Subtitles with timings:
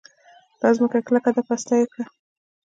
[0.59, 2.05] دا ځمکه کلکه ده؛ پسته يې کړه.